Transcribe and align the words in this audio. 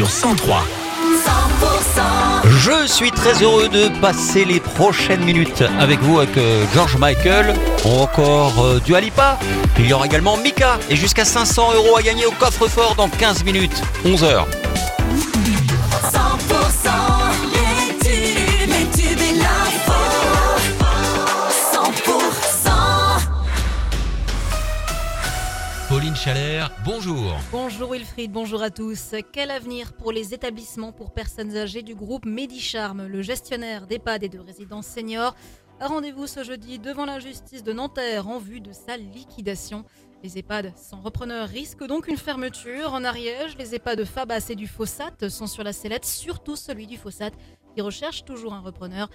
sur 0.00 0.10
103. 0.10 0.64
Je 2.46 2.86
suis 2.86 3.10
très 3.10 3.42
heureux 3.42 3.68
de 3.68 3.88
passer 4.00 4.46
les 4.46 4.58
prochaines 4.58 5.22
minutes 5.22 5.62
avec 5.78 6.00
vous 6.00 6.20
avec 6.20 6.38
euh, 6.38 6.64
George 6.72 6.96
Michael, 6.96 7.54
encore 7.84 8.64
euh, 8.64 8.80
du 8.80 8.94
Alipa. 8.94 9.38
Il 9.78 9.86
y 9.86 9.92
aura 9.92 10.06
également 10.06 10.38
Mika 10.38 10.78
et 10.88 10.96
jusqu'à 10.96 11.26
500 11.26 11.74
euros 11.74 11.98
à 11.98 12.02
gagner 12.02 12.24
au 12.24 12.30
coffre-fort 12.30 12.94
dans 12.94 13.10
15 13.10 13.44
minutes, 13.44 13.82
11 14.06 14.24
heures. 14.24 14.48
100% 16.10 17.09
Chalère, 26.14 26.70
bonjour. 26.84 27.34
Bonjour 27.52 27.92
Wilfried, 27.92 28.32
bonjour 28.32 28.62
à 28.62 28.70
tous. 28.70 29.14
Quel 29.32 29.50
avenir 29.50 29.92
pour 29.92 30.12
les 30.12 30.34
établissements 30.34 30.92
pour 30.92 31.12
personnes 31.12 31.56
âgées 31.56 31.82
du 31.82 31.94
groupe 31.94 32.26
Medicharme, 32.26 33.06
le 33.06 33.22
gestionnaire 33.22 33.86
d'EHPAD 33.86 34.24
et 34.24 34.28
de 34.28 34.38
résidences 34.38 34.86
seniors 34.86 35.34
rendez-vous 35.80 36.26
ce 36.26 36.44
jeudi 36.44 36.78
devant 36.78 37.06
la 37.06 37.20
justice 37.20 37.62
de 37.62 37.72
Nanterre 37.72 38.28
en 38.28 38.38
vue 38.38 38.60
de 38.60 38.72
sa 38.72 38.96
liquidation. 38.96 39.84
Les 40.22 40.38
EHPAD 40.38 40.72
sans 40.76 41.00
repreneur 41.00 41.48
risquent 41.48 41.86
donc 41.86 42.08
une 42.08 42.18
fermeture. 42.18 42.92
En 42.92 43.04
Ariège, 43.04 43.56
les 43.56 43.74
EHPAD 43.74 44.04
Fabas 44.04 44.46
et 44.50 44.56
du 44.56 44.66
Fossat 44.66 45.28
sont 45.28 45.46
sur 45.46 45.64
la 45.64 45.72
sellette, 45.72 46.04
surtout 46.04 46.56
celui 46.56 46.86
du 46.86 46.98
Fossat 46.98 47.30
qui 47.74 47.80
recherche 47.80 48.24
toujours 48.24 48.52
un 48.52 48.60
repreneur. 48.60 49.08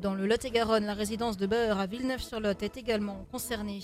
Dans 0.00 0.14
le 0.14 0.26
Lot-et-Garonne, 0.26 0.86
la 0.86 0.94
résidence 0.94 1.36
de 1.36 1.46
Beurre 1.46 1.80
à 1.80 1.86
Villeneuve-sur-Lot 1.86 2.62
est 2.62 2.76
également 2.76 3.26
concernée. 3.30 3.80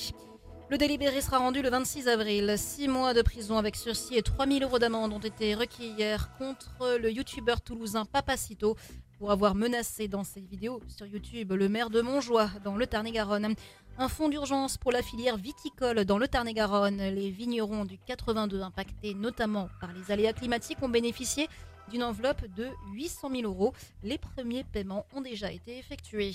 Le 0.71 0.77
délibéré 0.77 1.23
sera 1.23 1.39
rendu 1.39 1.63
le 1.63 1.71
26 1.71 2.09
avril. 2.09 2.55
Six 2.59 2.89
mois 2.89 3.15
de 3.15 3.23
prison 3.23 3.57
avec 3.57 3.75
sursis 3.75 4.17
et 4.17 4.23
3000 4.23 4.63
euros 4.65 4.79
d'amende 4.79 5.15
ont 5.15 5.19
été 5.19 5.55
requis 5.55 5.95
hier 5.97 6.29
contre 6.37 6.99
le 7.01 7.11
youtubeur 7.11 7.63
toulousain 7.63 8.05
Papacito 8.05 8.77
pour 9.19 9.31
avoir 9.31 9.55
menacé 9.55 10.09
dans 10.09 10.25
ses 10.25 10.43
vidéos 10.43 10.83
sur 10.87 11.07
YouTube 11.07 11.53
le 11.53 11.71
maire 11.71 11.89
de 11.89 12.03
Montjoie 12.03 12.51
dans 12.65 12.77
le 12.77 12.87
Tarn-et-Garonne. 12.87 13.55
Un 13.97 14.09
fonds 14.09 14.29
d'urgence 14.29 14.77
pour 14.77 14.93
la 14.93 15.01
filière 15.01 15.39
viticole 15.39 16.05
dans 16.05 16.19
le 16.19 16.29
Tarn-et-Garonne. 16.29 16.99
Les 16.99 17.31
vignerons 17.31 17.87
du 17.87 17.97
82 18.07 18.61
impactés 18.61 19.15
notamment 19.15 19.71
par 19.81 19.95
les 19.95 20.13
aléas 20.13 20.35
climatiques 20.35 20.83
ont 20.83 20.91
bénéficié 20.91 21.49
d'une 21.89 22.03
enveloppe 22.03 22.45
de 22.57 22.69
800 22.93 23.31
000 23.31 23.43
euros. 23.43 23.73
Les 24.03 24.19
premiers 24.19 24.65
paiements 24.65 25.07
ont 25.15 25.21
déjà 25.21 25.51
été 25.51 25.79
effectués. 25.79 26.35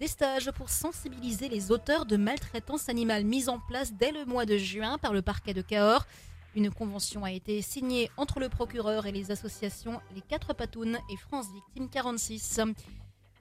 Des 0.00 0.08
stages 0.08 0.50
pour 0.50 0.70
sensibiliser 0.70 1.48
les 1.48 1.70
auteurs 1.70 2.04
de 2.04 2.16
maltraitance 2.16 2.88
animale 2.88 3.24
mis 3.24 3.48
en 3.48 3.60
place 3.60 3.92
dès 3.92 4.10
le 4.10 4.24
mois 4.24 4.44
de 4.44 4.58
juin 4.58 4.98
par 4.98 5.12
le 5.12 5.22
parquet 5.22 5.54
de 5.54 5.62
Cahors. 5.62 6.04
Une 6.56 6.70
convention 6.70 7.24
a 7.24 7.32
été 7.32 7.62
signée 7.62 8.10
entre 8.16 8.40
le 8.40 8.48
procureur 8.48 9.06
et 9.06 9.12
les 9.12 9.30
associations 9.30 10.00
Les 10.14 10.20
Quatre 10.20 10.52
Patounes 10.54 10.98
et 11.12 11.16
France 11.16 11.46
Victime 11.52 11.88
46. 11.88 12.60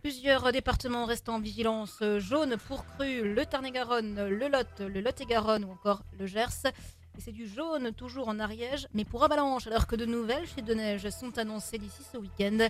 Plusieurs 0.02 0.52
départements 0.52 1.06
restent 1.06 1.30
en 1.30 1.40
vigilance 1.40 2.04
jaune 2.18 2.58
pour 2.68 2.86
cru, 2.86 3.34
le 3.34 3.46
Tarn-et-Garonne, 3.46 4.28
le 4.28 4.48
Lot, 4.48 4.80
le 4.80 5.00
Lot-et-Garonne 5.00 5.64
ou 5.64 5.72
encore 5.72 6.04
le 6.20 6.26
Gers. 6.26 6.72
Et 7.18 7.22
c'est 7.22 7.32
du 7.32 7.48
jaune 7.48 7.94
toujours 7.94 8.28
en 8.28 8.40
Ariège, 8.40 8.88
mais 8.94 9.06
pour 9.06 9.24
avalanche, 9.24 9.68
alors 9.68 9.86
que 9.86 9.96
de 9.96 10.06
nouvelles 10.06 10.48
chutes 10.48 10.66
de 10.66 10.74
neige 10.74 11.08
sont 11.10 11.38
annoncées 11.38 11.78
d'ici 11.78 12.02
ce 12.12 12.18
week-end. 12.18 12.68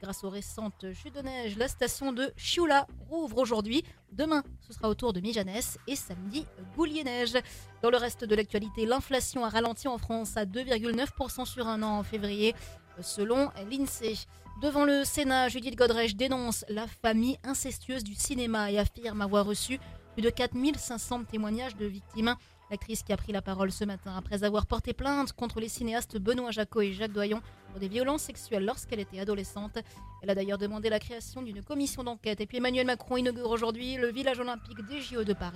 Grâce 0.00 0.24
aux 0.24 0.28
récentes 0.28 0.92
chutes 0.92 1.14
de 1.14 1.22
neige, 1.22 1.56
la 1.56 1.68
station 1.68 2.12
de 2.12 2.30
Chioula 2.36 2.86
rouvre 3.08 3.38
aujourd'hui. 3.38 3.82
Demain, 4.12 4.42
ce 4.60 4.74
sera 4.74 4.90
au 4.90 4.94
tour 4.94 5.12
de 5.12 5.20
Mijanès 5.20 5.78
et 5.86 5.96
samedi, 5.96 6.46
Goulier-Neige. 6.76 7.38
Dans 7.80 7.90
le 7.90 7.96
reste 7.96 8.24
de 8.24 8.34
l'actualité, 8.34 8.84
l'inflation 8.84 9.44
a 9.44 9.48
ralenti 9.48 9.88
en 9.88 9.98
France 9.98 10.36
à 10.36 10.44
2,9% 10.44 11.46
sur 11.46 11.66
un 11.66 11.82
an 11.82 11.98
en 11.98 12.02
février, 12.02 12.54
selon 13.00 13.50
l'INSEE. 13.70 14.26
Devant 14.60 14.84
le 14.84 15.04
Sénat, 15.04 15.48
Judith 15.48 15.76
Godrèche 15.76 16.16
dénonce 16.16 16.64
la 16.68 16.86
famille 16.86 17.38
incestueuse 17.44 18.04
du 18.04 18.14
cinéma 18.14 18.70
et 18.70 18.78
affirme 18.78 19.22
avoir 19.22 19.46
reçu 19.46 19.78
plus 20.14 20.22
de 20.22 20.30
4500 20.30 21.24
témoignages 21.24 21.76
de 21.76 21.86
victimes. 21.86 22.36
L'actrice 22.70 23.04
qui 23.04 23.12
a 23.12 23.16
pris 23.16 23.32
la 23.32 23.42
parole 23.42 23.70
ce 23.70 23.84
matin 23.84 24.14
après 24.16 24.42
avoir 24.42 24.66
porté 24.66 24.92
plainte 24.92 25.32
contre 25.32 25.60
les 25.60 25.68
cinéastes 25.68 26.18
Benoît 26.18 26.50
Jacot 26.50 26.80
et 26.80 26.92
Jacques 26.92 27.12
Doyon 27.12 27.40
pour 27.70 27.78
des 27.78 27.86
violences 27.88 28.22
sexuelles 28.22 28.64
lorsqu'elle 28.64 28.98
était 28.98 29.20
adolescente. 29.20 29.78
Elle 30.20 30.30
a 30.30 30.34
d'ailleurs 30.34 30.58
demandé 30.58 30.88
la 30.88 30.98
création 30.98 31.42
d'une 31.42 31.62
commission 31.62 32.02
d'enquête. 32.02 32.40
Et 32.40 32.46
puis 32.46 32.56
Emmanuel 32.56 32.86
Macron 32.86 33.18
inaugure 33.18 33.50
aujourd'hui 33.50 33.96
le 33.96 34.10
village 34.10 34.40
olympique 34.40 34.84
des 34.88 35.00
JO 35.00 35.22
de 35.22 35.32
Paris. 35.32 35.54